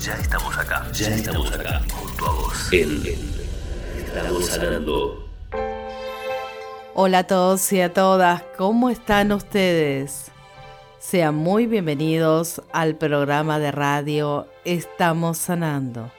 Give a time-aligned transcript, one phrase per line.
[0.00, 2.72] Ya estamos acá, ya estamos acá, junto a vos.
[2.72, 3.02] En
[3.98, 5.28] Estamos sanando.
[6.94, 10.30] Hola a todos y a todas, ¿cómo están ustedes?
[10.98, 16.10] Sean muy bienvenidos al programa de radio Estamos Sanando,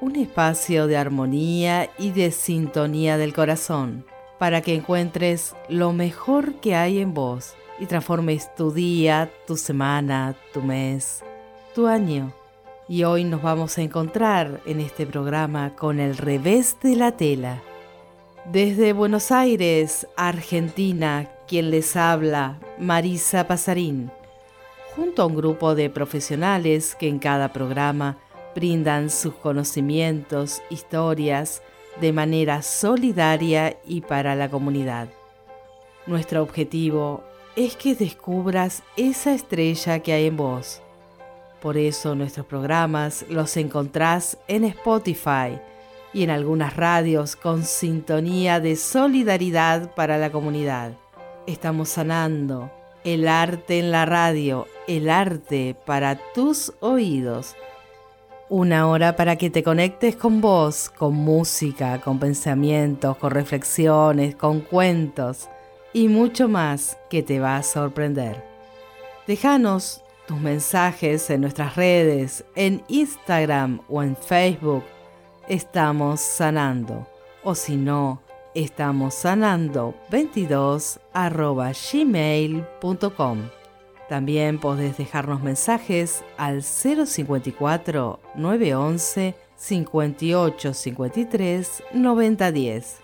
[0.00, 4.06] un espacio de armonía y de sintonía del corazón
[4.38, 10.36] para que encuentres lo mejor que hay en vos y transformes tu día, tu semana,
[10.52, 11.24] tu mes,
[11.74, 12.32] tu año
[12.88, 17.62] y hoy nos vamos a encontrar en este programa con el revés de la tela.
[18.44, 24.10] Desde Buenos Aires, Argentina, quien les habla, Marisa Pasarín,
[24.94, 28.18] junto a un grupo de profesionales que en cada programa
[28.54, 31.62] brindan sus conocimientos, historias,
[32.00, 35.08] de manera solidaria y para la comunidad.
[36.06, 37.24] Nuestro objetivo
[37.56, 40.82] es que descubras esa estrella que hay en vos
[41.60, 45.58] por eso nuestros programas los encontrás en Spotify
[46.12, 50.92] y en algunas radios con sintonía de solidaridad para la comunidad.
[51.46, 52.70] Estamos sanando
[53.04, 57.54] el arte en la radio, el arte para tus oídos.
[58.48, 64.60] Una hora para que te conectes con vos, con música, con pensamientos, con reflexiones, con
[64.60, 65.48] cuentos
[65.92, 68.44] y mucho más que te va a sorprender.
[69.26, 74.84] Déjanos tus mensajes en nuestras redes, en Instagram o en Facebook.
[75.48, 77.06] Estamos sanando.
[77.42, 78.20] O si no,
[78.54, 80.98] estamos sanando 22
[81.92, 83.38] gmail.com.
[84.08, 92.96] También podés dejarnos mensajes al 054 911 58 53 9010.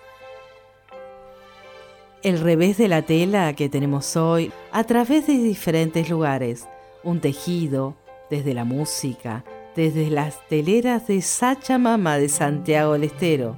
[2.22, 6.68] El revés de la tela que tenemos hoy a través de diferentes lugares
[7.04, 7.96] un tejido,
[8.30, 9.44] desde la música,
[9.76, 13.56] desde las teleras de Sacha Mama de Santiago del Estero,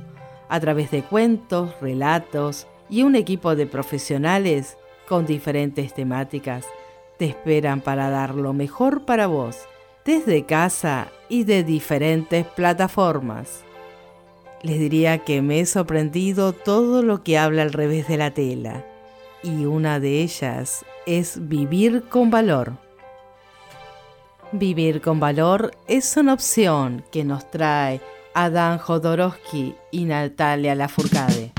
[0.49, 4.77] a través de cuentos, relatos y un equipo de profesionales
[5.09, 6.67] con diferentes temáticas,
[7.19, 9.59] te esperan para dar lo mejor para vos,
[10.05, 13.65] desde casa y de diferentes plataformas.
[14.63, 18.85] Les diría que me he sorprendido todo lo que habla al revés de la tela,
[19.43, 22.84] y una de ellas es vivir con valor.
[24.53, 28.01] Vivir con valor es una opción que nos trae
[28.35, 31.53] Adán Jodorowsky y Natalia Lafourcade.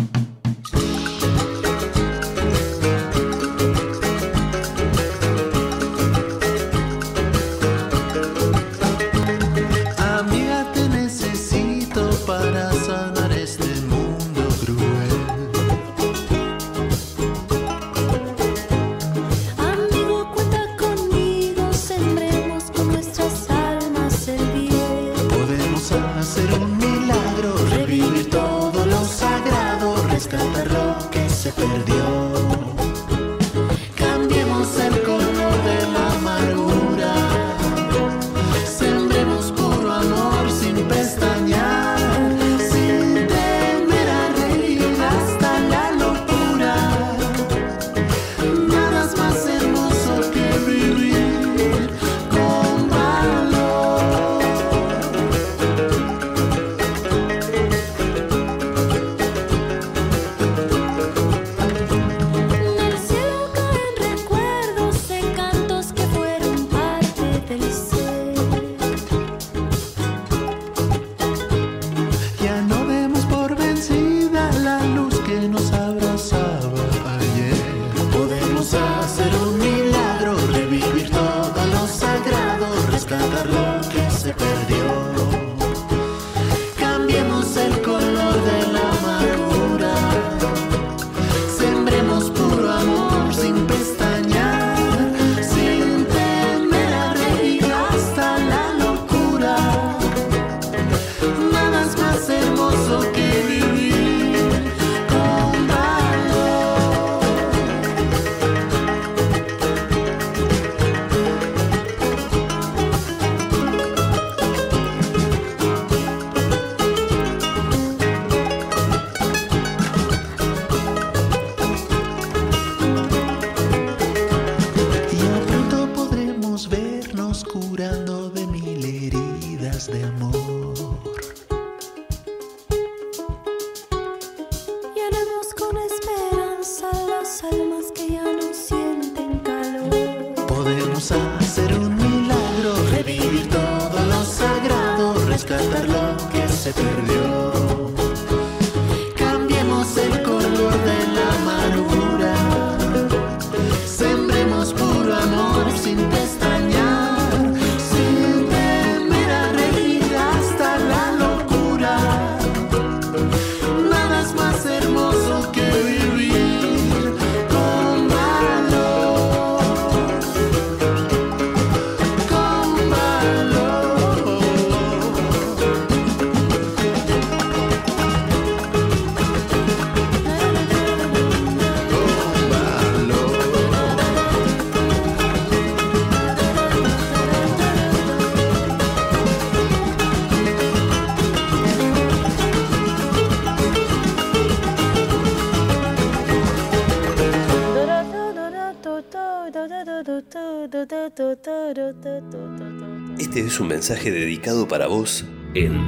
[203.88, 205.24] Mensaje dedicado para vos
[205.54, 205.80] en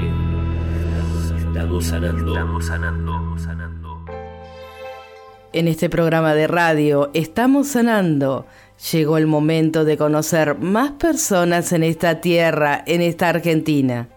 [1.36, 2.32] Estamos sanando.
[2.32, 4.06] Estamos sanando.
[5.52, 8.46] En este programa de radio Estamos sanando.
[8.92, 14.10] Llegó el momento de conocer más personas en esta tierra, en esta Argentina.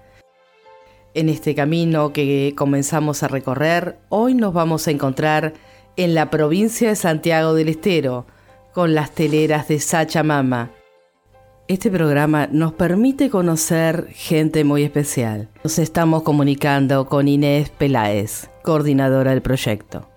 [1.14, 5.54] En este camino que comenzamos a recorrer, hoy nos vamos a encontrar
[5.96, 8.26] en la provincia de Santiago del Estero,
[8.74, 10.70] con las teleras de Sachamama.
[11.70, 15.50] Este programa nos permite conocer gente muy especial.
[15.62, 20.08] Nos estamos comunicando con Inés Peláez, coordinadora del proyecto.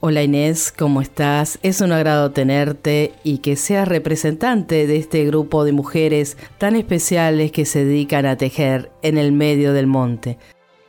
[0.00, 1.58] Hola Inés, ¿cómo estás?
[1.62, 7.52] Es un agrado tenerte y que seas representante de este grupo de mujeres tan especiales
[7.52, 10.38] que se dedican a tejer en el medio del monte.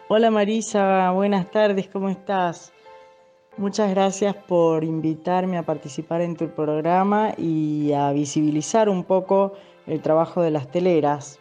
[0.08, 2.72] Hola Marisa, buenas tardes, ¿cómo estás?
[3.58, 9.54] Muchas gracias por invitarme a participar en tu programa y a visibilizar un poco
[9.88, 11.40] el trabajo de las teleras.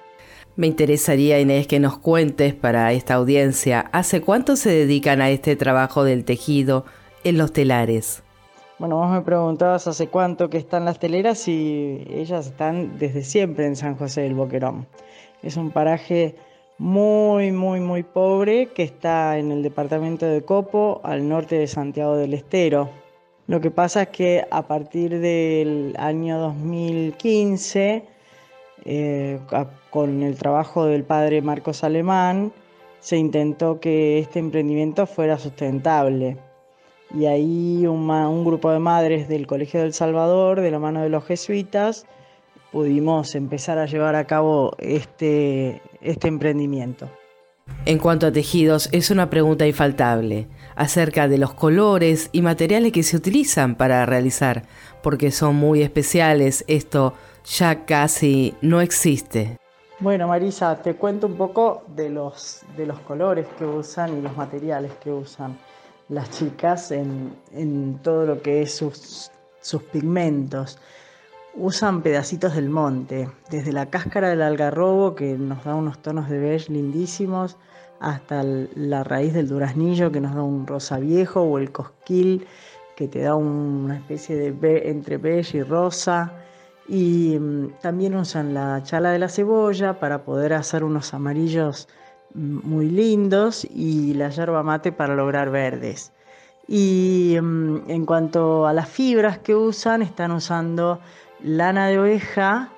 [0.56, 5.56] Me interesaría, Inés, que nos cuentes para esta audiencia, ¿hace cuánto se dedican a este
[5.56, 6.86] trabajo del tejido
[7.22, 8.22] en los telares?
[8.78, 13.66] Bueno, vos me preguntabas hace cuánto que están las teleras y ellas están desde siempre
[13.66, 14.86] en San José del Boquerón.
[15.42, 16.34] Es un paraje
[16.78, 22.16] muy, muy, muy pobre que está en el departamento de Copo, al norte de Santiago
[22.16, 22.90] del Estero.
[23.46, 28.04] Lo que pasa es que a partir del año 2015,
[28.84, 29.40] eh,
[29.90, 32.52] con el trabajo del padre Marcos Alemán,
[33.00, 36.36] se intentó que este emprendimiento fuera sustentable.
[37.14, 41.08] Y ahí un, un grupo de madres del Colegio del Salvador, de la mano de
[41.08, 42.04] los jesuitas,
[42.72, 47.10] pudimos empezar a llevar a cabo este, este emprendimiento.
[47.84, 53.02] En cuanto a tejidos, es una pregunta infaltable acerca de los colores y materiales que
[53.02, 54.64] se utilizan para realizar,
[55.02, 57.14] porque son muy especiales, esto
[57.44, 59.58] ya casi no existe.
[59.98, 64.36] Bueno, Marisa, te cuento un poco de los, de los colores que usan y los
[64.36, 65.56] materiales que usan
[66.08, 69.30] las chicas en, en todo lo que es sus,
[69.60, 70.78] sus pigmentos.
[71.58, 76.38] Usan pedacitos del monte, desde la cáscara del algarrobo, que nos da unos tonos de
[76.38, 77.56] beige lindísimos,
[77.98, 82.46] hasta la raíz del duraznillo, que nos da un rosa viejo, o el cosquil,
[82.94, 86.34] que te da una especie de entre beige y rosa.
[86.88, 91.88] Y mm, también usan la chala de la cebolla para poder hacer unos amarillos
[92.34, 96.12] mm, muy lindos y la yerba mate para lograr verdes.
[96.68, 101.00] Y mm, en cuanto a las fibras que usan, están usando
[101.42, 102.70] lana de oveja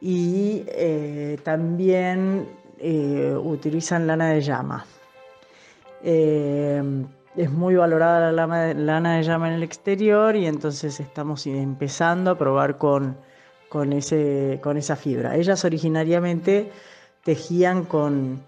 [0.00, 4.84] y eh, también eh, utilizan lana de llama.
[6.02, 6.82] Eh,
[7.36, 12.38] es muy valorada la lana de llama en el exterior y entonces estamos empezando a
[12.38, 13.16] probar con,
[13.68, 15.36] con, ese, con esa fibra.
[15.36, 16.70] Ellas originariamente
[17.24, 18.42] tejían con,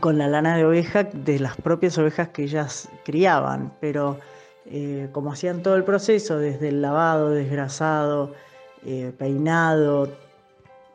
[0.00, 4.18] con la lana de oveja de las propias ovejas que ellas criaban, pero
[5.12, 8.34] como hacían todo el proceso, desde el lavado, desgrasado,
[8.84, 10.08] eh, peinado,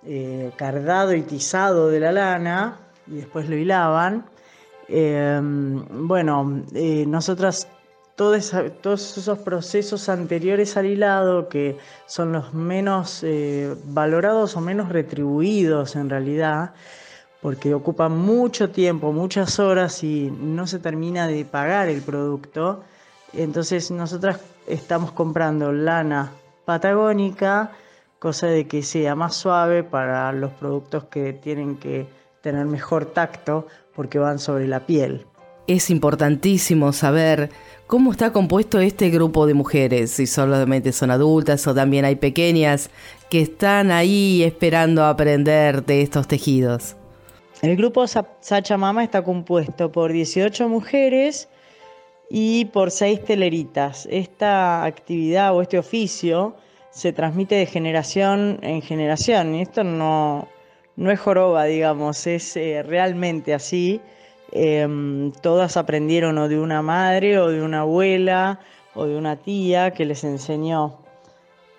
[0.06, 4.25] eh, cardado y tizado de la lana, y después lo hilaban,
[4.88, 7.68] eh, bueno, eh, nosotras
[8.16, 13.25] todo esa- todos esos procesos anteriores al hilado, que son los menos
[13.86, 16.74] valorados o menos retribuidos en realidad,
[17.42, 22.84] porque ocupan mucho tiempo, muchas horas y no se termina de pagar el producto.
[23.34, 26.32] Entonces nosotras estamos comprando lana
[26.65, 27.72] patagónica,
[28.20, 32.08] cosa de que sea más suave para los productos que tienen que
[32.41, 35.25] tener mejor tacto porque van sobre la piel.
[35.67, 37.50] Es importantísimo saber
[37.88, 42.89] cómo está compuesto este grupo de mujeres, si solamente son adultas o también hay pequeñas
[43.29, 46.96] que están ahí esperando aprender de estos tejidos?
[47.62, 51.48] El grupo Sacha Mama está compuesto por 18 mujeres
[52.36, 54.08] y por 6 teleritas.
[54.10, 56.56] Esta actividad o este oficio
[56.90, 60.48] se transmite de generación en generación y esto no,
[60.96, 64.02] no es joroba, digamos, es eh, realmente así.
[64.52, 68.60] Em, todas aprendieron o de una madre o de una abuela
[68.96, 70.98] o de una tía que les enseñó.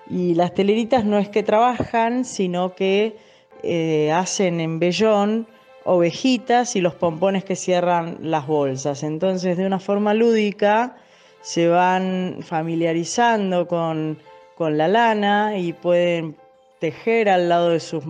[0.09, 3.17] Y las teleritas no es que trabajan, sino que
[3.65, 5.49] eh, hacen en vellón
[5.85, 9.03] ovejitas y los pompones que cierran las bolsas.
[9.03, 10.97] Entonces, de una forma lúdica,
[11.43, 14.19] se van familiarizando con,
[14.57, 16.37] con la lana y pueden
[16.79, 18.03] tejer al lado de sus,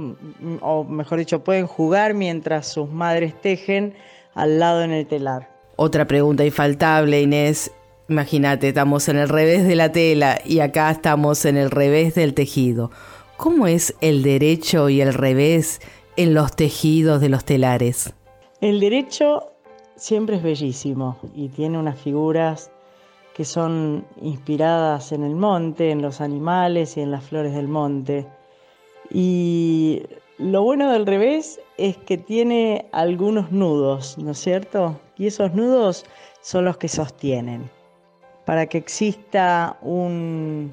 [0.61, 3.95] o mejor dicho, pueden jugar mientras sus madres tejen
[4.35, 5.49] al lado en el telar.
[5.76, 7.71] Otra pregunta infaltable, Inés.
[8.09, 12.35] Imagínate, estamos en el revés de la tela y acá estamos en el revés del
[12.35, 12.90] tejido.
[13.37, 15.81] ¿Cómo es el derecho y el revés
[16.16, 18.12] en los tejidos de los telares?
[18.61, 19.50] El derecho
[19.97, 22.71] siempre es bellísimo y tiene unas figuras
[23.35, 28.26] que son inspiradas en el monte, en los animales y en las flores del monte.
[29.11, 30.02] Y
[30.38, 34.99] lo bueno del revés es que tiene algunos nudos, ¿no es cierto?
[35.18, 36.04] Y esos nudos
[36.42, 37.68] son los que sostienen.
[38.44, 40.73] Para que exista un,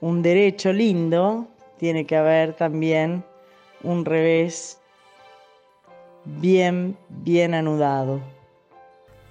[0.00, 1.48] un derecho lindo,
[1.78, 3.24] tiene que haber también
[3.82, 4.78] un revés
[6.24, 8.20] bien, bien anudado.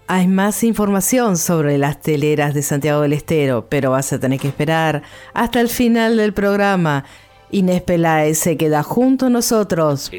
[0.08, 4.50] Hay más información sobre las teleras de Santiago del Estero, pero vas a tener que
[4.50, 5.04] esperar
[5.34, 7.06] hasta el final del programa.
[7.50, 10.12] Inés Peláez se queda junto a nosotros.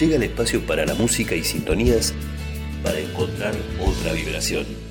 [0.00, 2.14] Llega el espacio para la música y sintonías
[2.82, 3.54] para encontrar
[3.84, 4.85] otra vibración.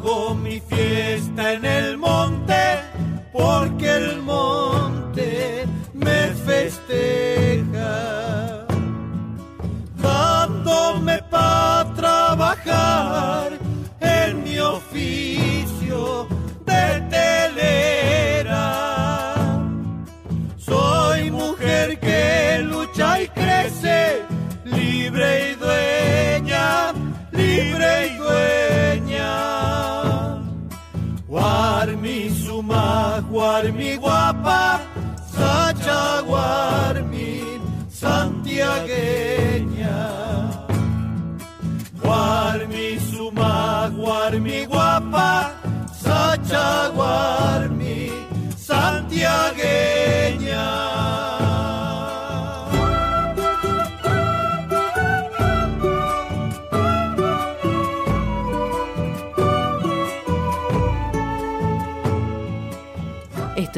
[0.00, 1.79] hago mi fiesta en el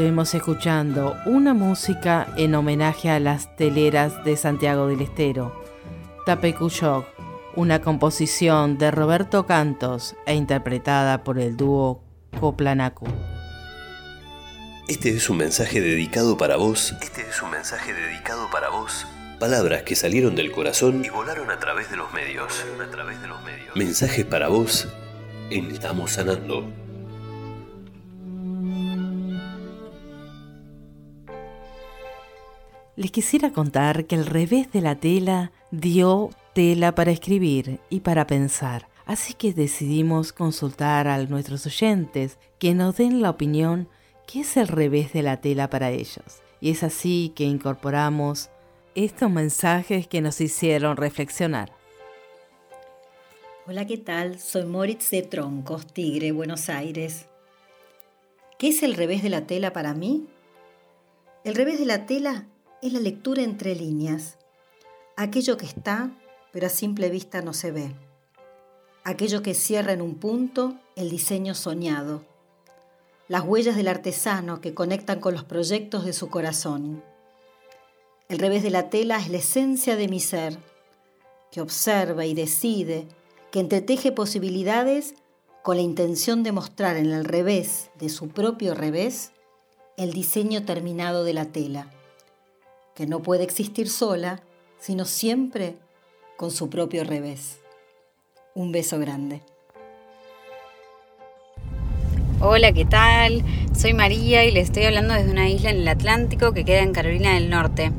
[0.02, 5.62] Estuvimos escuchando una música en homenaje a las teleras de Santiago del Estero,
[6.26, 7.04] Tapecuyog,
[7.54, 12.02] una composición de Roberto Cantos e interpretada por el dúo
[12.40, 13.06] Coplanacu.
[14.88, 16.96] Este es un mensaje dedicado para vos.
[17.00, 19.06] Este es un mensaje dedicado para vos.
[19.38, 22.66] Palabras que salieron del corazón y volaron a través de los medios.
[22.84, 23.76] A través de los medios.
[23.76, 24.88] Mensajes para vos
[25.50, 26.81] en Estamos Sanando.
[32.94, 38.26] Les quisiera contar que el revés de la tela dio tela para escribir y para
[38.26, 38.86] pensar.
[39.06, 43.88] Así que decidimos consultar a nuestros oyentes que nos den la opinión
[44.26, 46.42] qué es el revés de la tela para ellos.
[46.60, 48.50] Y es así que incorporamos
[48.94, 51.72] estos mensajes que nos hicieron reflexionar.
[53.66, 54.38] Hola, ¿qué tal?
[54.38, 57.24] Soy Moritz de Troncos, Tigre, Buenos Aires.
[58.58, 60.26] ¿Qué es el revés de la tela para mí?
[61.42, 62.46] El revés de la tela
[62.82, 64.38] es la lectura entre líneas,
[65.16, 66.10] aquello que está,
[66.52, 67.94] pero a simple vista no se ve,
[69.04, 72.24] aquello que cierra en un punto el diseño soñado,
[73.28, 77.04] las huellas del artesano que conectan con los proyectos de su corazón.
[78.28, 80.58] El revés de la tela es la esencia de mi ser,
[81.52, 83.06] que observa y decide,
[83.52, 85.14] que entreteje posibilidades
[85.62, 89.30] con la intención de mostrar en el revés de su propio revés
[89.96, 91.88] el diseño terminado de la tela,
[92.94, 94.42] que no puede existir sola,
[94.78, 95.76] sino siempre
[96.36, 97.58] con su propio revés.
[98.54, 99.42] Un beso grande.
[102.40, 103.44] Hola, ¿qué tal?
[103.74, 106.92] Soy María y le estoy hablando desde una isla en el Atlántico que queda en
[106.92, 107.92] Carolina del Norte.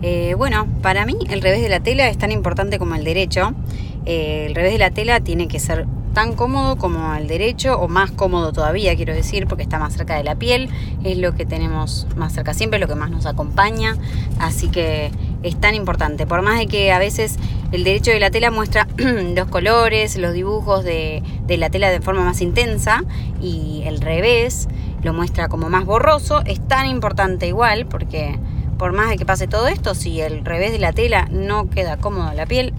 [0.00, 3.54] Eh, bueno, para mí el revés de la tela es tan importante como el derecho.
[4.06, 7.88] Eh, el revés de la tela tiene que ser tan cómodo como el derecho o
[7.88, 10.68] más cómodo todavía, quiero decir, porque está más cerca de la piel,
[11.04, 13.96] es lo que tenemos más cerca siempre, lo que más nos acompaña,
[14.38, 15.10] así que
[15.42, 16.26] es tan importante.
[16.26, 17.38] Por más de que a veces
[17.72, 22.00] el derecho de la tela muestra los colores, los dibujos de, de la tela de
[22.00, 23.04] forma más intensa
[23.40, 24.68] y el revés
[25.02, 28.38] lo muestra como más borroso, es tan importante igual porque
[28.78, 31.96] por más de que pase todo esto, si el revés de la tela no queda
[31.96, 32.74] cómodo en la piel,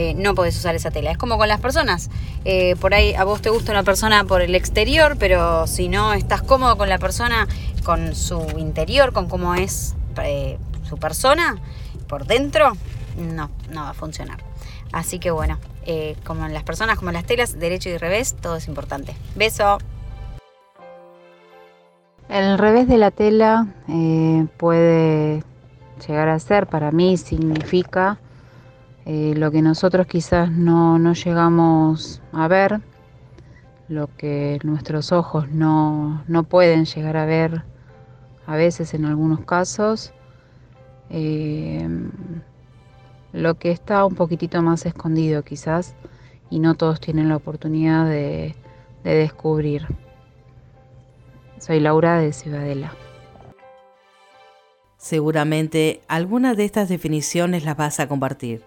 [0.00, 1.10] eh, no podés usar esa tela.
[1.10, 2.08] Es como con las personas.
[2.44, 6.12] Eh, por ahí a vos te gusta una persona por el exterior, pero si no
[6.12, 7.48] estás cómodo con la persona,
[7.82, 10.56] con su interior, con cómo es eh,
[10.88, 11.56] su persona,
[12.06, 12.76] por dentro,
[13.16, 14.38] no, no va a funcionar.
[14.92, 15.58] Así que bueno,
[16.24, 19.16] como en las personas, como en las telas, derecho y revés, todo es importante.
[19.34, 19.78] Beso.
[22.28, 23.66] El revés de la tela
[24.58, 25.42] puede
[26.06, 28.18] llegar a ser, para mí significa
[29.10, 32.82] eh, lo que nosotros quizás no, no llegamos a ver,
[33.88, 37.62] lo que nuestros ojos no, no pueden llegar a ver
[38.46, 40.12] a veces en algunos casos,
[41.08, 41.88] eh,
[43.32, 45.94] lo que está un poquitito más escondido quizás
[46.50, 48.56] y no todos tienen la oportunidad de,
[49.04, 49.86] de descubrir.
[51.58, 52.92] Soy Laura de Ciudadela.
[54.98, 58.62] Seguramente algunas de estas definiciones las vas a compartir,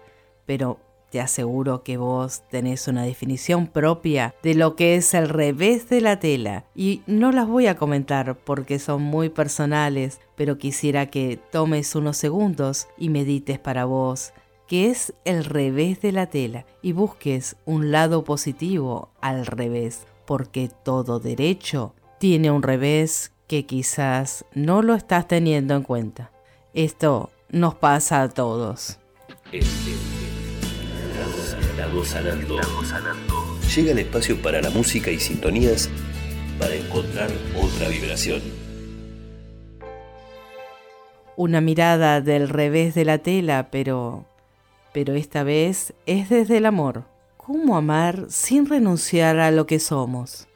[0.52, 5.88] pero te aseguro que vos tenés una definición propia de lo que es el revés
[5.88, 11.06] de la tela y no las voy a comentar porque son muy personales, pero quisiera
[11.06, 14.34] que tomes unos segundos y medites para vos
[14.68, 20.68] qué es el revés de la tela y busques un lado positivo al revés, porque
[20.84, 26.30] todo derecho tiene un revés que quizás no lo estás teniendo en cuenta.
[26.74, 28.98] Esto nos pasa a todos.
[31.82, 32.60] Estamos, estamos sanando.
[32.60, 33.58] Estamos sanando.
[33.74, 35.90] Llega el espacio para la música y sintonías
[36.56, 37.28] para encontrar
[37.60, 38.40] otra vibración.
[41.34, 44.26] Una mirada del revés de la tela, pero
[44.92, 47.02] pero esta vez es desde el amor.
[47.36, 50.46] ¿Cómo amar sin renunciar a lo que somos?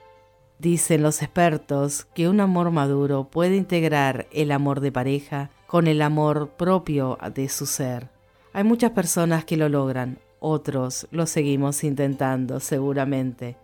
[0.61, 6.03] Dicen los expertos que un amor maduro puede integrar el amor de pareja con el
[6.03, 8.11] amor propio de su ser.
[8.53, 13.57] Hay muchas personas que lo logran, otros lo seguimos intentando seguramente.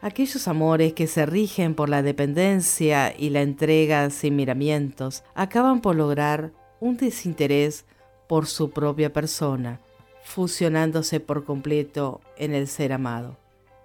[0.00, 5.96] Aquellos amores que se rigen por la dependencia y la entrega sin miramientos acaban por
[5.96, 7.86] lograr un desinterés
[8.28, 9.80] por su propia persona,
[10.22, 13.36] fusionándose por completo en el ser amado.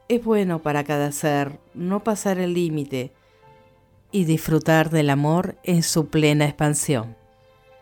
[0.09, 3.13] Es bueno para cada ser no pasar el límite
[4.11, 7.15] y disfrutar del amor en su plena expansión.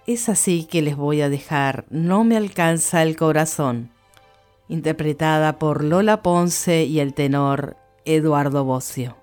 [0.05, 3.91] Es así que les voy a dejar No me alcanza el corazón,
[4.69, 9.17] interpretada por Lola Ponce y el tenor Eduardo Bocio.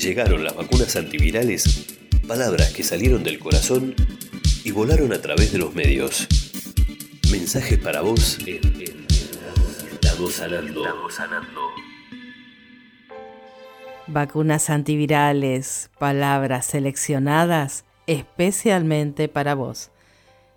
[0.00, 3.94] Llegaron las vacunas antivirales, palabras que salieron del corazón
[4.64, 6.26] y volaron a través de los medios.
[7.30, 9.06] Mensajes para vos en,
[9.92, 10.84] Estamos sanando.
[14.06, 19.90] Vacunas antivirales, palabras seleccionadas especialmente para vos.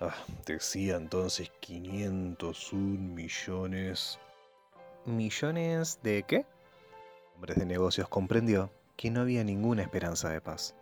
[0.01, 4.19] Ah, decía entonces 501 millones.
[5.05, 6.47] ¿Millones de qué?
[7.37, 10.75] Hombres de negocios comprendió que no había ninguna esperanza de paz.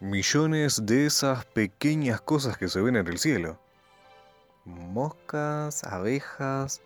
[0.00, 3.58] Millones de esas pequeñas cosas que se ven en el cielo.
[4.68, 6.82] Moscas, abejas,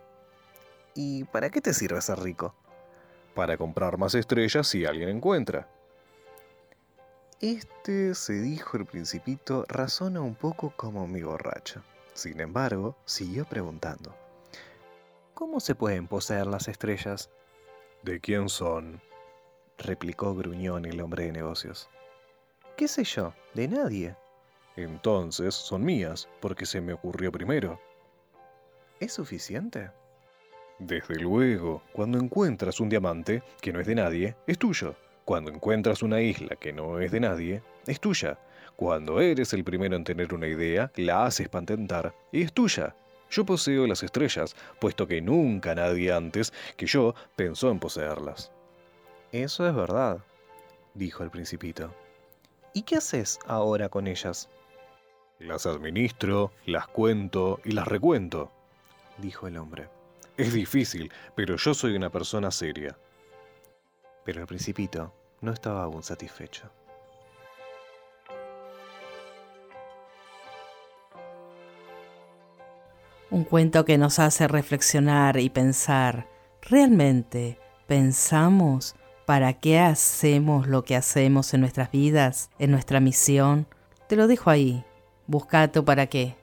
[0.95, 2.56] ¿Y para qué te sirve ser rico?
[3.38, 5.69] Para comprar más estrellas si alguien encuentra.
[7.39, 11.84] Este, se dijo el principito, razona un poco como mi borracho.
[12.15, 14.15] Sin embargo, siguió preguntando.
[15.36, 17.30] ¿Cómo se pueden poseer las estrellas?
[18.02, 19.04] ¿De quién son?
[19.78, 21.91] replicó gruñón el hombre de negocios.
[22.76, 23.36] ¿Qué sé yo?
[23.54, 24.15] De nadie.
[24.76, 27.80] Entonces son mías, porque se me ocurrió primero.
[29.00, 29.91] ¿Es suficiente?
[30.80, 34.96] Desde luego, cuando encuentras un diamante que no es de nadie, es tuyo.
[35.26, 38.38] Cuando encuentras una isla que no es de nadie, es tuya.
[38.76, 42.96] Cuando eres el primero en tener una idea, la haces patentar y es tuya.
[43.30, 48.52] Yo poseo las estrellas, puesto que nunca nadie antes que yo pensó en poseerlas.
[49.32, 50.20] Eso es verdad.
[50.94, 51.94] dijo el principito.
[52.74, 54.48] ¿Y qué haces ahora con ellas?
[55.40, 58.52] Las administro, las cuento y las recuento,
[59.18, 59.96] dijo el hombre.
[60.38, 62.95] Es difícil, pero yo soy una persona seria.
[64.23, 66.69] Pero el principito no estaba aún satisfecho.
[73.32, 76.28] Un cuento que nos hace reflexionar y pensar,
[76.62, 78.95] ¿realmente pensamos
[79.26, 83.67] para qué hacemos lo que hacemos en nuestras vidas, en nuestra misión?
[84.08, 84.86] Te lo dejo ahí,
[85.26, 86.37] busca tu para qué.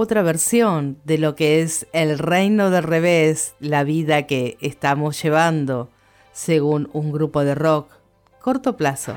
[0.00, 5.90] Otra versión de lo que es el reino del revés, la vida que estamos llevando,
[6.30, 7.90] según un grupo de rock,
[8.40, 9.16] corto plazo.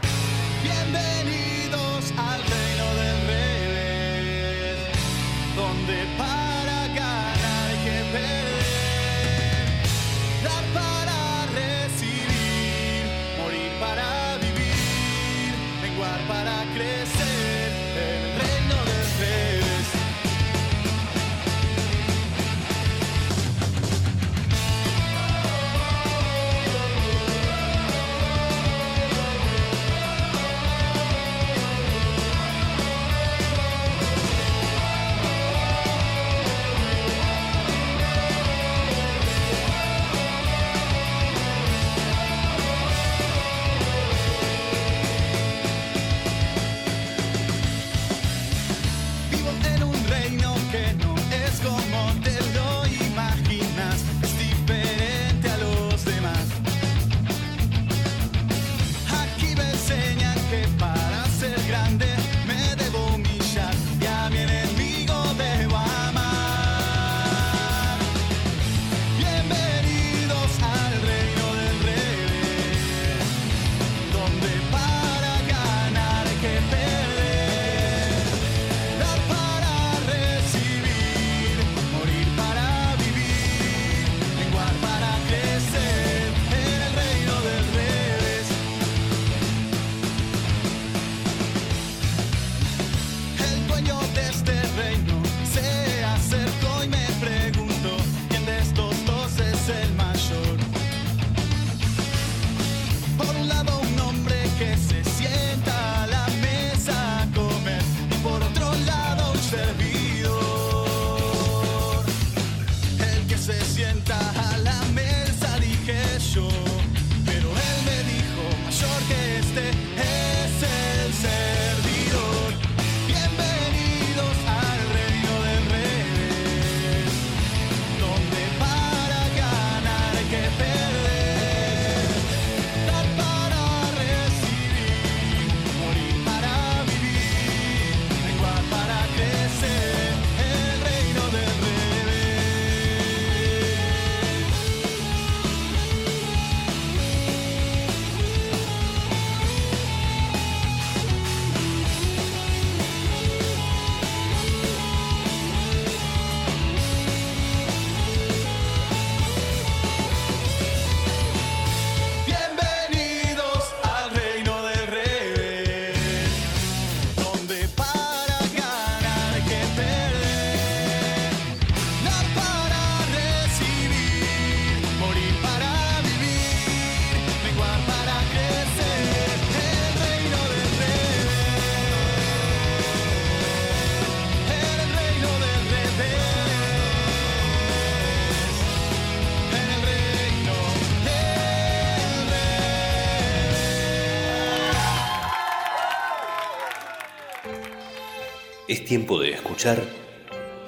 [198.92, 199.82] Tiempo de escuchar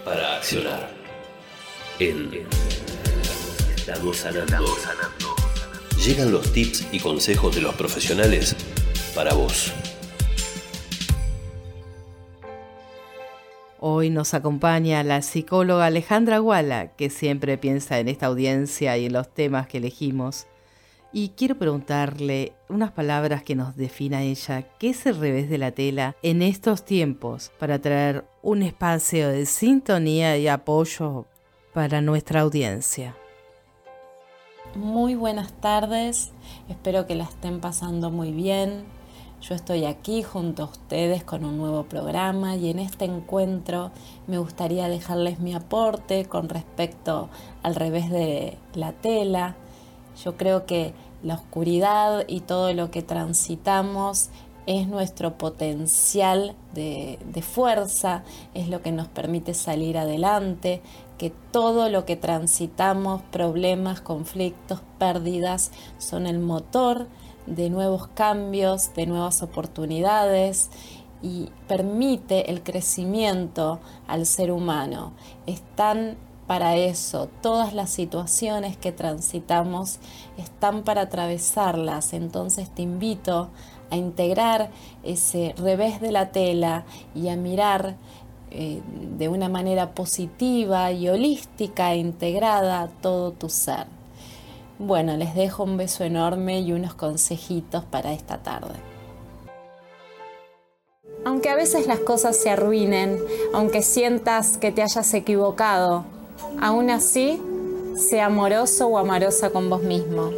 [0.05, 0.89] para accionar.
[1.99, 2.31] En
[3.75, 4.65] Estamos sanando.
[6.01, 8.55] Llegan los tips y consejos de los profesionales
[9.13, 9.73] para vos.
[13.81, 19.11] Hoy nos acompaña la psicóloga Alejandra Guala, que siempre piensa en esta audiencia y en
[19.11, 20.47] los temas que elegimos.
[21.15, 25.69] Y quiero preguntarle unas palabras que nos defina ella, ¿qué es el revés de la
[25.69, 31.27] tela en estos tiempos para traer un espacio de sintonía y apoyo
[31.71, 33.15] para nuestra audiencia?
[34.73, 36.31] Muy buenas tardes,
[36.67, 38.83] espero que la estén pasando muy bien.
[39.39, 43.91] Yo estoy aquí junto a ustedes con un nuevo programa y en este encuentro
[44.25, 47.29] me gustaría dejarles mi aporte con respecto
[47.61, 49.57] al revés de la tela.
[50.23, 50.93] Yo creo que
[51.23, 54.29] La oscuridad y todo lo que transitamos
[54.65, 60.81] es nuestro potencial de, fuerza, es lo que nos permite salir adelante,
[61.17, 67.07] que todo lo que transitamos, problemas, conflictos, pérdidas, son el motor
[67.45, 70.69] de nuevos cambios, de nuevas oportunidades
[71.21, 75.13] y permite el crecimiento al ser humano.
[75.45, 76.17] Están
[76.47, 79.99] para eso, todas las situaciones que transitamos
[80.37, 83.49] están para atravesarlas, entonces te invito
[83.89, 84.69] a integrar
[85.03, 86.83] ese revés de la tela
[87.15, 87.95] y a mirar
[88.51, 88.81] eh,
[89.17, 93.87] de una manera positiva y holística e integrada todo tu ser.
[94.79, 98.75] Bueno, les dejo un beso enorme y unos consejitos para esta tarde.
[101.25, 103.17] Aunque a veces las cosas se arruinen,
[103.53, 106.03] aunque sientas que te hayas equivocado,
[106.59, 107.41] aún así,
[107.95, 110.31] sea amoroso o amorosa con vos mismo.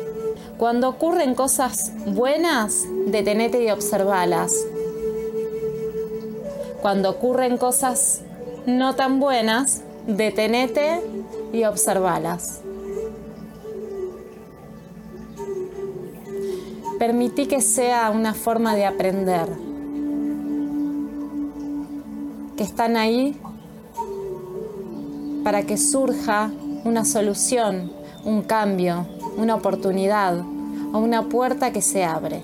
[0.58, 4.54] Cuando ocurren cosas buenas, detenete y observalas.
[6.82, 8.22] Cuando ocurren cosas
[8.66, 11.02] no tan buenas, detenete
[11.52, 12.62] y observalas.
[17.00, 19.50] Permití que sea una forma de aprender,
[22.56, 23.38] que están ahí
[25.46, 26.50] para que surja
[26.86, 27.92] una solución,
[28.24, 29.06] un cambio,
[29.38, 32.42] una oportunidad o una puerta que se abre.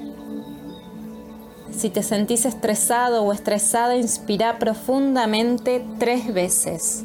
[1.75, 7.03] Si te sentís estresado o estresada, inspira profundamente tres veces.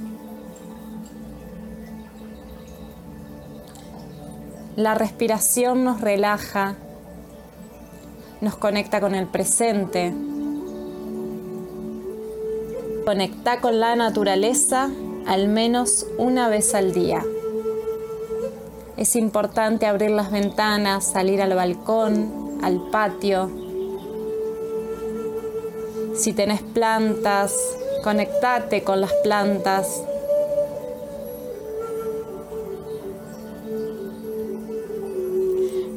[4.76, 6.74] La respiración nos relaja,
[8.42, 10.12] nos conecta con el presente,
[13.06, 14.90] conecta con la naturaleza
[15.26, 17.24] al menos una vez al día.
[18.96, 23.50] Es importante abrir las ventanas, salir al balcón, al patio.
[26.14, 27.54] Si tenés plantas,
[28.02, 30.02] conectate con las plantas.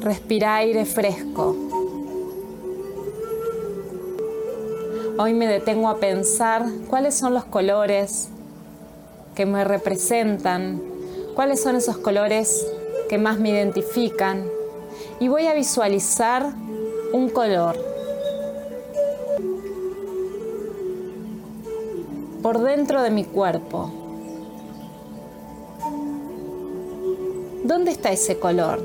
[0.00, 1.56] Respira aire fresco.
[5.18, 8.30] Hoy me detengo a pensar cuáles son los colores
[9.34, 10.82] que me representan,
[11.34, 12.66] cuáles son esos colores
[13.08, 14.44] que más me identifican
[15.18, 16.52] y voy a visualizar
[17.12, 17.90] un color.
[22.42, 23.90] por dentro de mi cuerpo.
[27.64, 28.80] ¿Dónde está ese color?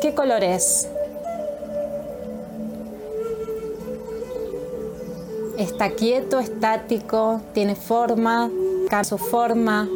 [0.00, 0.88] ¿Qué color es?
[5.60, 8.50] Está quieto, estático, tiene forma,
[8.88, 9.86] cambia su forma,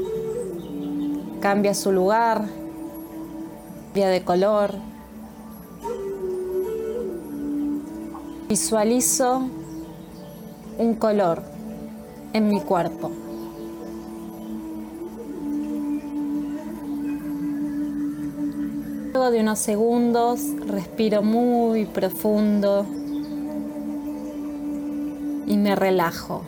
[1.41, 2.45] cambia su lugar,
[3.87, 4.75] cambia de color.
[8.47, 9.49] Visualizo
[10.77, 11.43] un color
[12.35, 13.11] en mi cuerpo.
[19.15, 22.85] Luego de unos segundos respiro muy profundo
[25.55, 26.43] y me relajo.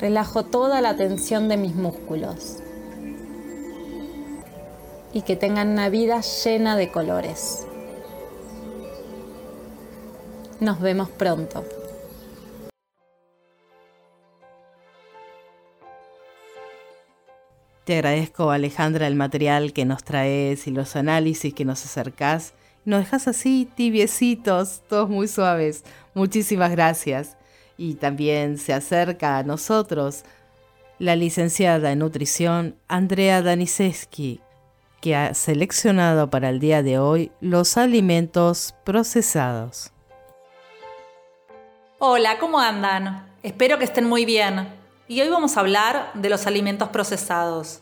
[0.00, 2.56] Relajo toda la tensión de mis músculos
[5.12, 7.68] y que tengan una vida llena de colores.
[10.58, 11.64] Nos vemos pronto.
[17.84, 22.54] Te agradezco, Alejandra, el material que nos traes y los análisis que nos acercás.
[22.84, 25.84] Nos dejas así tibiecitos, todos muy suaves.
[26.14, 27.36] Muchísimas gracias.
[27.80, 30.24] Y también se acerca a nosotros
[30.98, 34.42] la licenciada en nutrición Andrea Daniseski,
[35.00, 39.92] que ha seleccionado para el día de hoy los alimentos procesados.
[41.98, 43.26] Hola, ¿cómo andan?
[43.42, 44.68] Espero que estén muy bien.
[45.08, 47.80] Y hoy vamos a hablar de los alimentos procesados.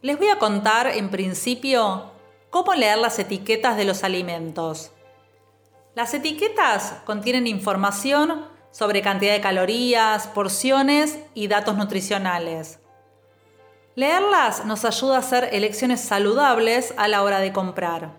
[0.00, 2.12] Les voy a contar en principio
[2.50, 4.92] cómo leer las etiquetas de los alimentos.
[5.96, 12.78] Las etiquetas contienen información sobre cantidad de calorías, porciones y datos nutricionales.
[13.96, 18.12] Leerlas nos ayuda a hacer elecciones saludables a la hora de comprar.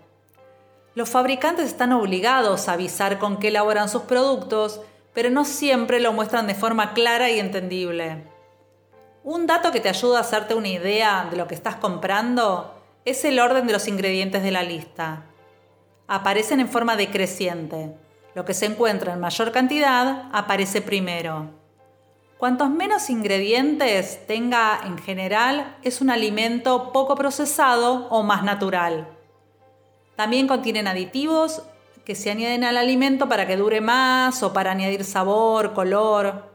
[0.94, 4.82] Los fabricantes están obligados a avisar con qué elaboran sus productos,
[5.14, 8.26] pero no siempre lo muestran de forma clara y entendible.
[9.24, 12.74] Un dato que te ayuda a hacerte una idea de lo que estás comprando
[13.06, 15.22] es el orden de los ingredientes de la lista.
[16.06, 17.94] Aparecen en forma decreciente.
[18.34, 21.50] Lo que se encuentra en mayor cantidad aparece primero.
[22.38, 29.08] Cuantos menos ingredientes tenga en general, es un alimento poco procesado o más natural.
[30.16, 31.62] También contienen aditivos
[32.04, 36.50] que se añaden al alimento para que dure más o para añadir sabor, color.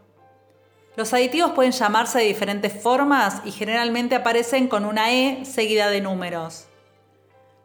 [0.96, 6.02] Los aditivos pueden llamarse de diferentes formas y generalmente aparecen con una E seguida de
[6.02, 6.66] números.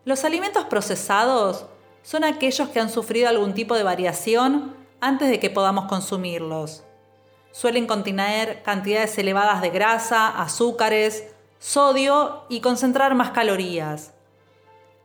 [0.05, 1.67] Los alimentos procesados
[2.03, 6.85] son aquellos que han sufrido algún tipo de variación antes de que podamos consumirlos.
[7.53, 11.29] Suelen contener cantidades elevadas de grasa, azúcares,
[11.59, 14.13] sodio y concentrar más calorías.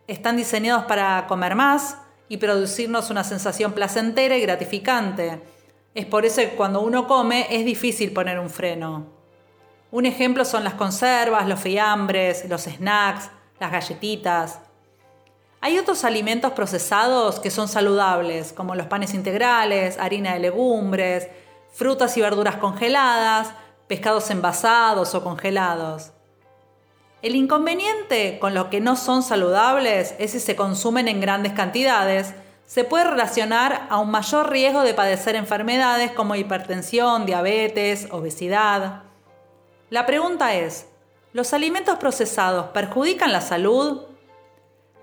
[0.08, 1.98] Están diseñados para comer más
[2.30, 5.42] y producirnos una sensación placentera y gratificante.
[5.94, 9.08] Es por eso que cuando uno come es difícil poner un freno.
[9.92, 13.30] Un ejemplo son las conservas, los fiambres, los snacks,
[13.60, 14.60] las galletitas.
[15.66, 21.28] Hay otros alimentos procesados que son saludables, como los panes integrales, harina de legumbres,
[21.74, 23.50] frutas y verduras congeladas,
[23.88, 26.12] pescados envasados o congelados.
[27.24, 32.36] El inconveniente con lo que no son saludables es si se consumen en grandes cantidades,
[32.68, 39.02] se puede relacionar a un mayor riesgo de padecer enfermedades como hipertensión, diabetes, obesidad.
[39.90, 40.86] La pregunta es,
[41.34, 44.15] ¿los alimentos procesados perjudican la salud?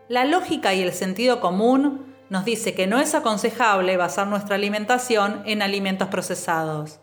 [0.09, 5.43] La lógica y el sentido común nos dice que no es aconsejable basar nuestra alimentación
[5.47, 6.99] en alimentos procesados.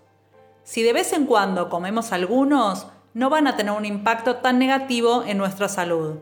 [0.63, 5.23] Si de vez en cuando comemos algunos, no van a tener un impacto tan negativo
[5.25, 6.17] en nuestra salud.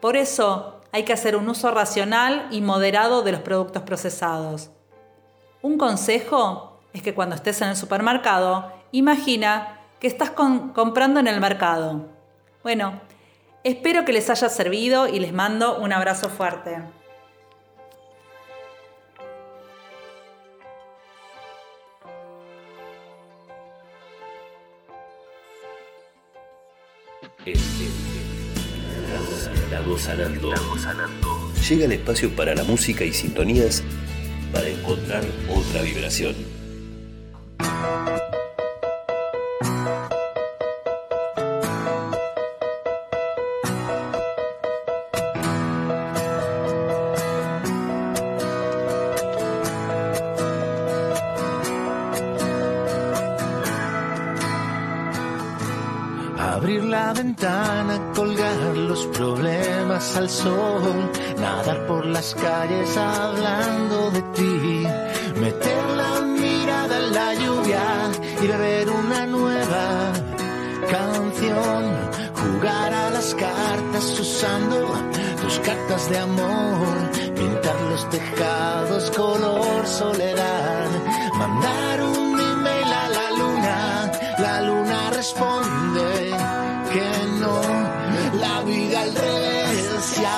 [0.00, 4.70] Por eso hay que hacer un uso racional y moderado de los productos procesados.
[5.62, 11.40] Un consejo es que cuando estés en el supermercado, imagina que estás comprando en el
[11.40, 12.06] mercado.
[12.62, 13.00] Bueno,
[13.66, 16.78] espero que les haya servido y les mando un abrazo fuerte.
[29.64, 30.54] Estamos sanando.
[30.54, 31.52] Estamos sanando.
[31.68, 33.82] Llega el espacio para la música y sintonías
[34.52, 36.34] para encontrar otra vibración.
[57.36, 64.86] Ventana, colgar los problemas al sol, nadar por las calles hablando de ti,
[65.40, 68.10] meter la mirada en la lluvia
[68.42, 70.12] y beber una nueva
[70.90, 71.84] canción,
[72.34, 74.94] jugar a las cartas usando
[75.42, 76.96] tus cartas de amor,
[77.34, 80.88] pintar los tejados color soledad,
[81.34, 86.25] mandar un email a la luna, la luna responde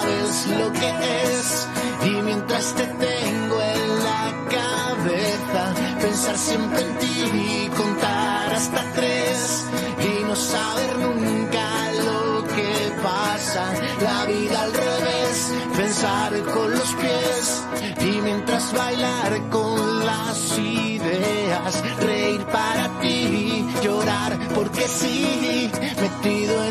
[0.09, 0.91] ves lo que
[1.35, 1.69] es,
[2.05, 4.25] y mientras te tengo en la
[4.59, 5.63] cabeza,
[6.01, 9.67] pensar siempre en ti y contar hasta tres,
[10.09, 11.67] y no saber nunca
[12.09, 13.65] lo que pasa,
[14.09, 17.65] la vida al revés, pensar con los pies,
[18.01, 26.68] y mientras bailar con las ideas, reír para ti, llorar porque sí, metido en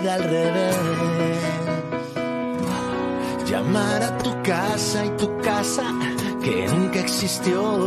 [0.00, 0.76] vida al revés.
[3.46, 5.84] Llamar a tu casa y tu casa
[6.42, 7.78] que nunca existió.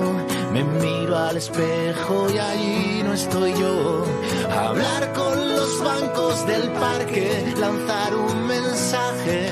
[0.51, 4.05] Me miro al espejo y allí no estoy yo.
[4.51, 9.49] Hablar con los bancos del parque, lanzar un mensaje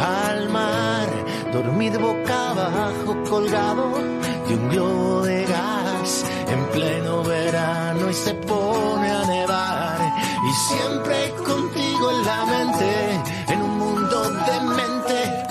[0.00, 1.08] al mar,
[1.52, 3.92] dormir boca abajo colgado
[4.46, 10.05] de un globo de gas en pleno verano y se pone a nevar.
[10.48, 15.46] Y siempre contigo en la mente, en un mundo de mente.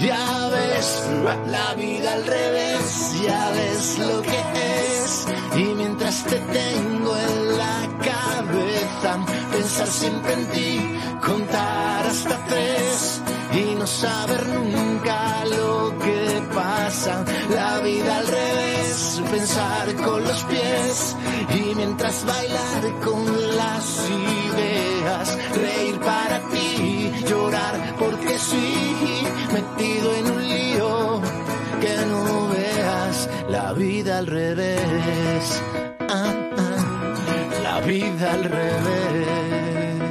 [0.00, 1.08] Ya ves
[1.46, 4.40] la vida al revés, ya ves lo que
[4.96, 5.26] es.
[5.56, 9.10] Y mientras te tengo en la cabeza,
[9.52, 13.22] pensar siempre en ti, contar hasta tres
[13.52, 17.24] y no saber nunca lo que pasa.
[17.50, 21.16] La vida al revés, pensar con los pies
[21.54, 22.69] y mientras bailar
[38.20, 40.10] vida al revés.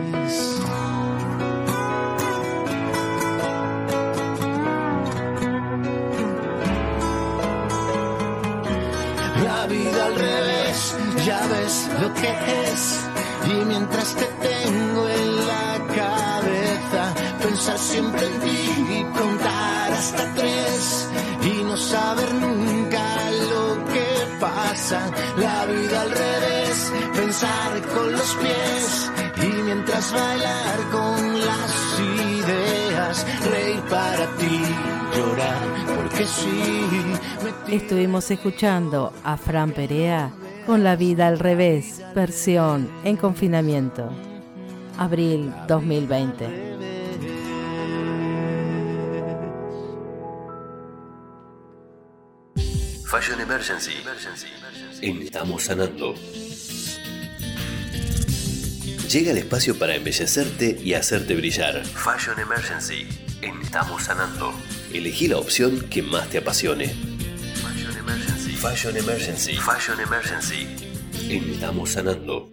[9.44, 10.96] La vida al revés,
[11.26, 12.32] ya ves lo que
[12.72, 13.00] es.
[13.46, 21.10] Y mientras te tengo en la cabeza, pensar siempre en ti y contar hasta tres
[21.44, 25.12] y no saber nunca lo que pasa.
[25.38, 26.92] La vida al revés
[27.40, 29.12] pensar con los pies
[29.42, 34.62] y mientras bailar con las ideas, reír para ti,
[35.16, 36.74] llorar porque sí.
[37.68, 40.32] Estuvimos escuchando a Fran Perea
[40.66, 44.10] con La vida al revés, versión en confinamiento.
[44.98, 46.68] Abril 2020.
[53.06, 53.94] Fashion Emergency.
[55.02, 56.14] Estamos sanando.
[59.10, 61.84] Llega el espacio para embellecerte y hacerte brillar.
[61.84, 63.08] Fashion Emergency.
[63.42, 64.54] Estamos sanando.
[64.94, 66.90] Elegí la opción que más te apasione.
[66.90, 68.52] Fashion Emergency.
[68.52, 69.56] Fashion Emergency.
[69.56, 70.68] Fashion Emergency.
[71.28, 72.52] Estamos sanando.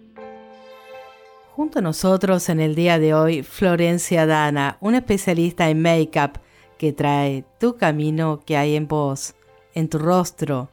[1.55, 6.41] Junto a nosotros en el día de hoy, Florencia Dana, una especialista en make-up
[6.79, 9.35] que trae tu camino que hay en vos,
[9.75, 10.71] en tu rostro,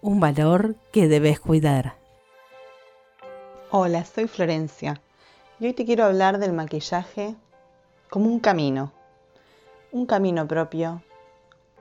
[0.00, 1.96] un valor que debes cuidar.
[3.72, 5.00] Hola, soy Florencia
[5.64, 7.36] y hoy te quiero hablar del maquillaje
[8.10, 8.92] como un camino,
[9.92, 11.02] un camino propio,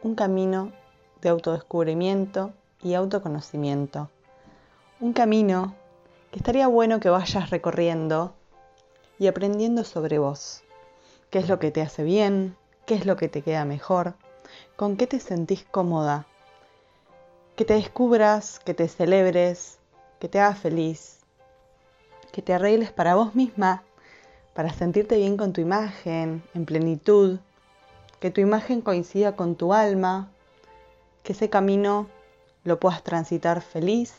[0.04, 0.72] un camino
[1.20, 4.10] de autodescubrimiento y autoconocimiento,
[5.02, 5.76] un camino
[6.32, 8.34] que estaría bueno que vayas recorriendo
[9.20, 10.64] y aprendiendo sobre vos,
[11.30, 12.56] qué es lo que te hace bien,
[12.86, 14.14] qué es lo que te queda mejor,
[14.78, 16.26] con qué te sentís cómoda,
[17.58, 19.78] que te descubras, que te celebres,
[20.22, 21.23] que te hagas feliz,
[22.34, 23.84] que te arregles para vos misma,
[24.56, 27.38] para sentirte bien con tu imagen, en plenitud,
[28.20, 30.32] que tu imagen coincida con tu alma,
[31.22, 32.08] que ese camino
[32.64, 34.16] lo puedas transitar feliz,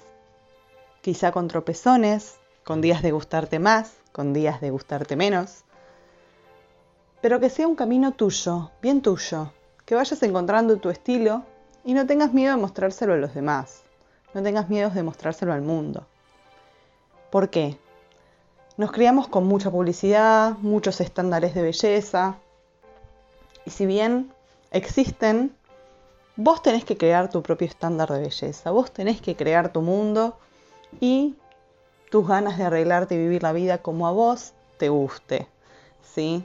[1.03, 5.65] quizá con tropezones, con días de gustarte más, con días de gustarte menos,
[7.21, 9.51] pero que sea un camino tuyo, bien tuyo,
[9.85, 11.43] que vayas encontrando tu estilo
[11.85, 13.83] y no tengas miedo de mostrárselo a los demás,
[14.35, 16.07] no tengas miedo de mostrárselo al mundo.
[17.31, 17.77] ¿Por qué?
[18.77, 22.39] Nos criamos con mucha publicidad, muchos estándares de belleza,
[23.65, 24.33] y si bien
[24.73, 25.55] existen,
[26.35, 30.37] vos tenés que crear tu propio estándar de belleza, vos tenés que crear tu mundo
[31.01, 31.37] y
[32.11, 35.47] tus ganas de arreglarte y vivir la vida como a vos te guste.
[36.03, 36.45] ¿sí?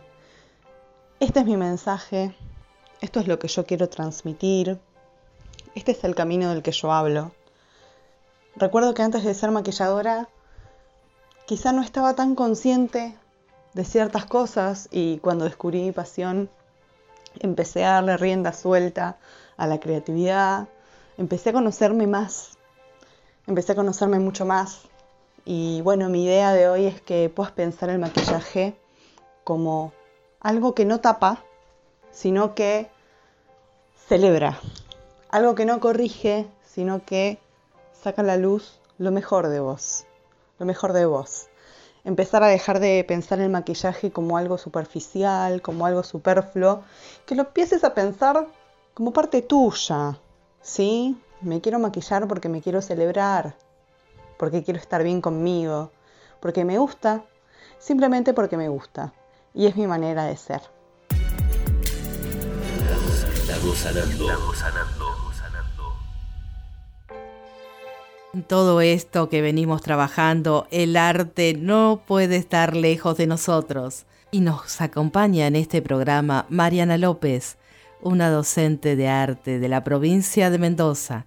[1.19, 2.36] Este es mi mensaje,
[3.01, 4.80] esto es lo que yo quiero transmitir,
[5.73, 7.32] este es el camino del que yo hablo.
[8.55, 10.30] Recuerdo que antes de ser maquilladora
[11.50, 13.18] quizá no estaba tan consciente
[13.74, 16.47] de ciertas cosas y cuando descubrí mi pasión
[17.39, 19.18] empecé a darle rienda suelta
[19.58, 20.68] a la creatividad,
[21.18, 22.60] empecé a conocerme más,
[23.47, 24.82] empecé a conocerme mucho más.
[25.43, 28.78] Y bueno, mi idea de hoy es que puedas pensar el maquillaje
[29.43, 29.91] como
[30.41, 31.43] algo que no tapa,
[32.12, 32.91] sino que
[34.08, 34.60] celebra,
[35.32, 37.39] algo que no corrige, sino que
[38.04, 40.06] saca a la luz lo mejor de vos,
[40.60, 41.49] lo mejor de vos
[42.03, 46.84] empezar a dejar de pensar el maquillaje como algo superficial, como algo superfluo,
[47.26, 48.47] que lo empieces a pensar
[48.93, 50.18] como parte tuya,
[50.62, 51.18] ¿sí?
[51.41, 53.55] Me quiero maquillar porque me quiero celebrar,
[54.38, 55.91] porque quiero estar bien conmigo,
[56.39, 57.24] porque me gusta,
[57.78, 59.14] simplemente porque me gusta.
[59.53, 60.62] Y es mi manera de ser.
[68.45, 74.05] Todo esto que venimos trabajando, el arte no puede estar lejos de nosotros.
[74.30, 77.57] Y nos acompaña en este programa Mariana López,
[78.03, 81.25] una docente de arte de la provincia de Mendoza.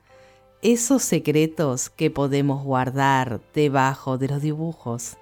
[0.62, 5.16] Esos secretos que podemos guardar debajo de los dibujos.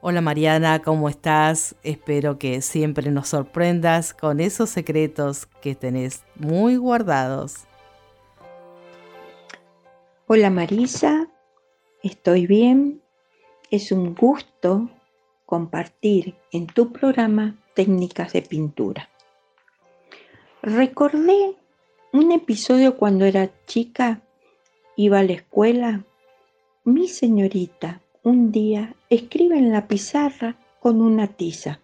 [0.00, 1.76] Hola Mariana, ¿cómo estás?
[1.84, 7.58] Espero que siempre nos sorprendas con esos secretos que tenés muy guardados.
[10.28, 11.28] Hola Marisa,
[12.02, 13.00] estoy bien.
[13.70, 14.90] Es un gusto
[15.44, 19.08] compartir en tu programa técnicas de pintura.
[20.62, 21.54] Recordé
[22.12, 24.20] un episodio cuando era chica,
[24.96, 26.04] iba a la escuela.
[26.82, 31.78] Mi señorita un día escribe en la pizarra con una tiza,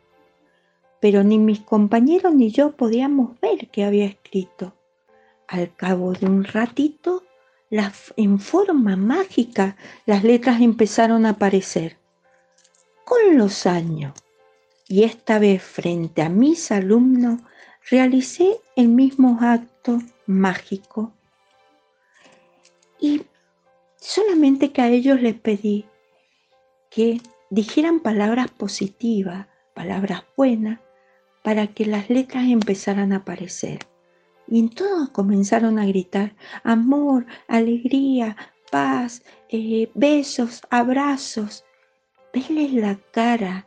[1.01, 4.75] pero ni mis compañeros ni yo podíamos ver qué había escrito.
[5.47, 7.23] Al cabo de un ratito
[8.17, 11.97] en forma mágica las letras empezaron a aparecer.
[13.05, 14.13] Con los años,
[14.89, 17.41] y esta vez frente a mis alumnos,
[17.91, 21.15] realicé el mismo acto mágico.
[23.01, 23.23] Y
[23.97, 25.87] solamente que a ellos les pedí,
[26.91, 27.21] que
[27.51, 30.81] dijeran palabras positivas, palabras buenas,
[31.43, 33.92] para que las letras empezaran a aparecer.
[34.55, 38.37] Y todos comenzaron a gritar amor, alegría,
[38.71, 41.65] paz, eh, besos, abrazos.
[42.35, 43.67] Verles la cara,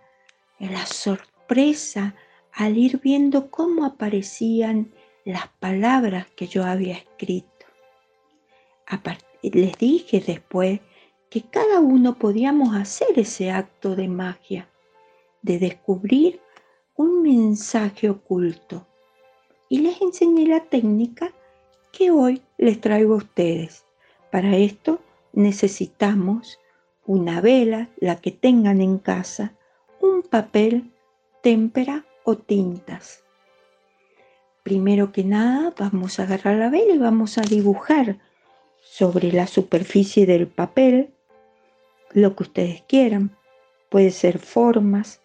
[0.59, 2.13] la sorpresa
[2.51, 7.65] al ir viendo cómo aparecían las palabras que yo había escrito.
[9.41, 10.81] Les dije después
[11.31, 14.69] que cada uno podíamos hacer ese acto de magia,
[15.41, 16.41] de descubrir
[16.95, 18.86] un mensaje oculto.
[19.70, 21.32] Y les enseñé la técnica
[21.91, 23.86] que hoy les traigo a ustedes.
[24.32, 24.99] Para esto
[25.34, 26.59] necesitamos
[27.05, 29.53] una vela, la que tengan en casa,
[30.01, 30.91] un papel,
[31.41, 33.24] témpera o tintas.
[34.63, 38.18] Primero que nada vamos a agarrar la vela y vamos a dibujar
[38.82, 41.13] sobre la superficie del papel
[42.11, 43.38] lo que ustedes quieran.
[43.89, 45.22] Puede ser formas,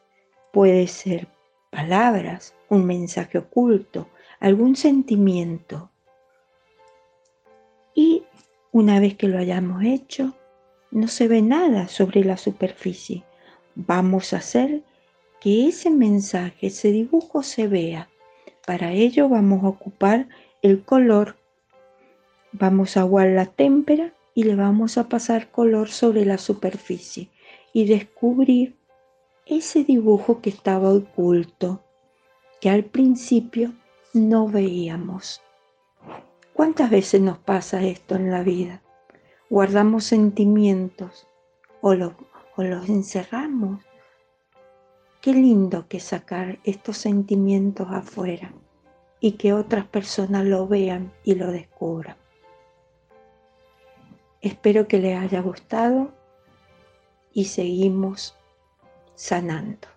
[0.52, 1.28] puede ser
[1.70, 4.08] palabras, un mensaje oculto,
[4.40, 5.90] algún sentimiento.
[7.94, 8.24] Y
[8.72, 10.34] una vez que lo hayamos hecho,
[10.90, 13.22] no se ve nada sobre la superficie.
[13.74, 14.82] Vamos a hacer
[15.40, 18.08] que ese mensaje, ese dibujo se vea.
[18.66, 20.28] Para ello vamos a ocupar
[20.62, 21.36] el color.
[22.52, 27.28] Vamos a aguar la témpera y le vamos a pasar color sobre la superficie
[27.72, 28.76] y descubrir
[29.46, 31.84] ese dibujo que estaba oculto,
[32.60, 33.72] que al principio
[34.12, 35.40] no veíamos.
[36.52, 38.82] ¿Cuántas veces nos pasa esto en la vida?
[39.48, 41.26] Guardamos sentimientos
[41.80, 41.94] o,
[42.56, 43.84] o los encerramos.
[45.20, 48.52] Qué lindo que sacar estos sentimientos afuera
[49.20, 52.16] y que otras personas lo vean y lo descubran.
[54.40, 56.12] Espero que les haya gustado
[57.32, 58.34] y seguimos
[59.14, 59.88] sanando.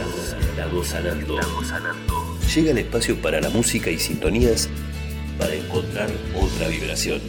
[0.00, 1.38] Estamos sanando.
[2.54, 4.68] Llega el espacio para la música y sintonías
[5.38, 7.20] para encontrar otra vibración.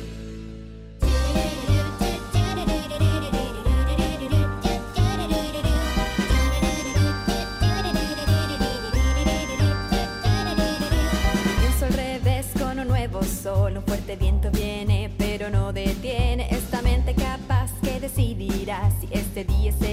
[11.59, 16.82] Pienso al revés con un nuevo sol, un fuerte viento viene, pero no detiene esta
[16.82, 19.91] mente capaz que decidirá si este día será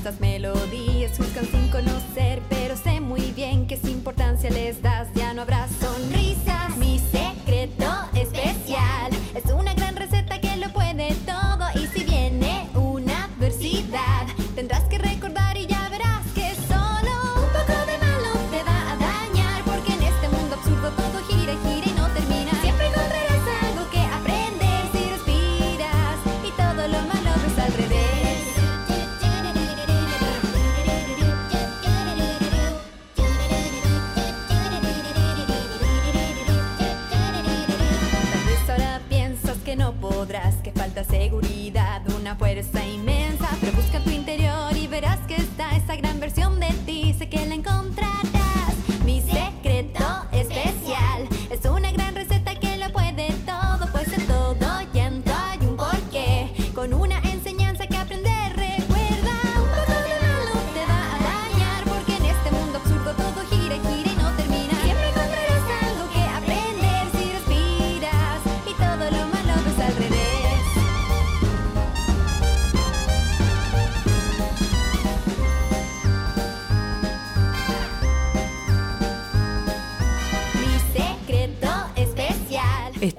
[0.00, 0.39] estas melodías,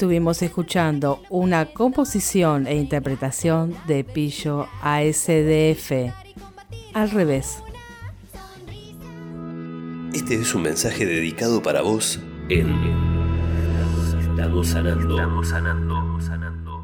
[0.02, 5.92] Estuvimos escuchando una composición e interpretación de Pillo ASDF.
[6.96, 7.62] Al revés.
[10.12, 12.72] Este es un mensaje dedicado para vos en
[14.32, 15.16] Estamos sanando.
[15.18, 16.20] Estamos sanando.
[16.20, 16.84] sanando.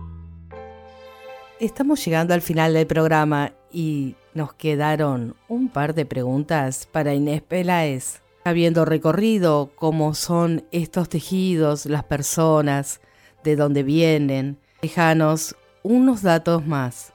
[1.60, 7.42] Estamos llegando al final del programa y nos quedaron un par de preguntas para Inés
[7.42, 8.22] Peláez.
[8.44, 13.02] Habiendo recorrido cómo son estos tejidos, las personas,
[13.44, 17.14] de dónde vienen, déjanos unos datos más.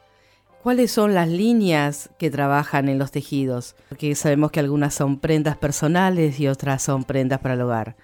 [0.62, 3.74] ¿Cuáles son las líneas que trabajan en los tejidos?
[3.88, 7.96] Porque sabemos que algunas son prendas personales y otras son prendas para el hogar.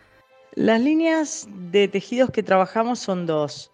[0.54, 3.70] Las líneas de tejidos que trabajamos son dos.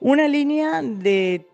[0.00, 1.46] Una línea de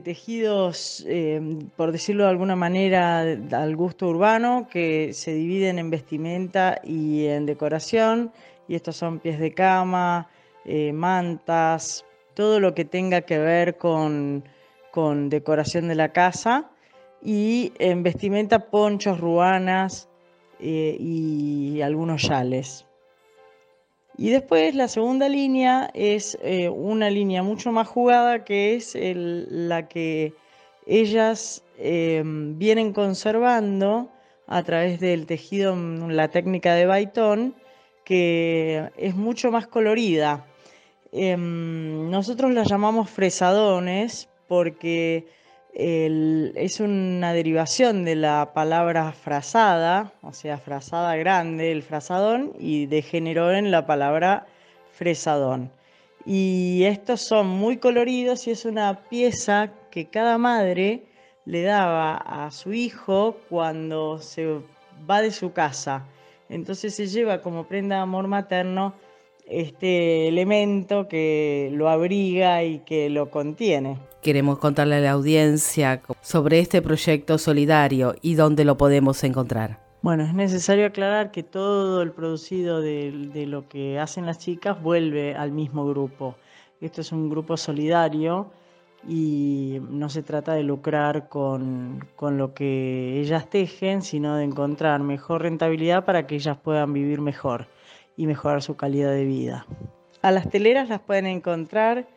[0.00, 1.40] tejidos, eh,
[1.76, 7.44] por decirlo de alguna manera, al gusto urbano, que se dividen en vestimenta y en
[7.44, 8.32] decoración.
[8.68, 10.28] Y estos son pies de cama,
[10.70, 12.04] eh, mantas,
[12.34, 14.44] todo lo que tenga que ver con,
[14.90, 16.70] con decoración de la casa.
[17.22, 20.10] Y en vestimenta, ponchos, ruanas
[20.60, 22.84] eh, y algunos yales.
[24.18, 29.88] Y después la segunda línea es eh, una línea mucho más jugada que es la
[29.88, 30.34] que
[30.86, 34.10] ellas vienen conservando
[34.48, 37.54] a través del tejido, la técnica de Baitón,
[38.04, 40.47] que es mucho más colorida.
[41.12, 45.26] Em, nosotros las llamamos fresadones porque
[45.74, 53.52] es una derivación de la palabra frazada, o sea, frazada grande, el frazadón, y degeneró
[53.52, 54.46] en la palabra
[54.92, 55.70] fresadón.
[56.26, 61.04] Y estos son muy coloridos y es una pieza que cada madre
[61.44, 64.60] le daba a su hijo cuando se
[65.08, 66.04] va de su casa.
[66.48, 68.94] Entonces se lleva como prenda de amor materno
[69.50, 73.98] este elemento que lo abriga y que lo contiene.
[74.22, 79.80] Queremos contarle a la audiencia sobre este proyecto solidario y dónde lo podemos encontrar.
[80.02, 84.80] Bueno, es necesario aclarar que todo el producido de, de lo que hacen las chicas
[84.80, 86.36] vuelve al mismo grupo.
[86.80, 88.50] Esto es un grupo solidario
[89.08, 95.00] y no se trata de lucrar con, con lo que ellas tejen, sino de encontrar
[95.00, 97.66] mejor rentabilidad para que ellas puedan vivir mejor
[98.18, 99.64] y mejorar su calidad de vida.
[100.20, 102.08] A las teleras las pueden encontrar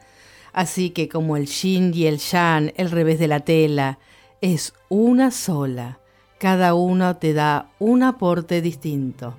[0.53, 3.97] Así que como el yin y el yang, el revés de la tela,
[4.41, 5.97] es una sola.
[6.37, 9.35] Cada uno te da un aporte distinto.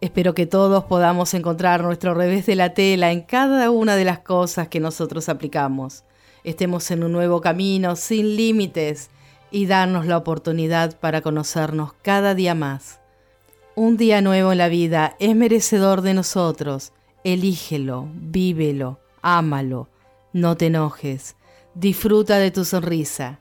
[0.00, 4.20] Espero que todos podamos encontrar nuestro revés de la tela en cada una de las
[4.20, 6.04] cosas que nosotros aplicamos.
[6.44, 9.10] Estemos en un nuevo camino sin límites
[9.50, 13.00] y darnos la oportunidad para conocernos cada día más.
[13.74, 16.92] Un día nuevo en la vida es merecedor de nosotros.
[17.24, 19.88] Elígelo, vívelo, ámalo,
[20.32, 21.34] no te enojes,
[21.74, 23.40] disfruta de tu sonrisa.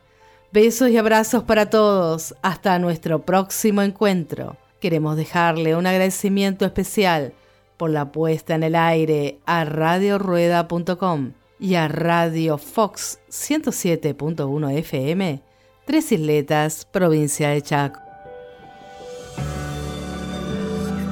[0.52, 2.34] Besos y abrazos para todos.
[2.42, 4.58] Hasta nuestro próximo encuentro.
[4.80, 7.34] Queremos dejarle un agradecimiento especial
[7.78, 15.42] por la puesta en el aire a radiorueda.com y a Radio Fox 107.1 FM,
[15.86, 18.00] Tres Isletas, provincia de Chaco.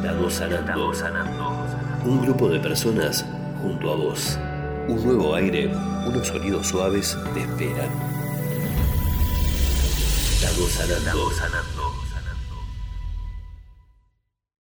[0.04, 0.92] Estamos sanando.
[2.06, 3.26] Un grupo de personas
[3.62, 4.38] junto a vos.
[4.88, 5.68] Un nuevo aire,
[6.06, 7.90] unos sonidos suaves te esperan.
[10.34, 11.32] Estamos sanando.
[11.32, 11.75] Sanando.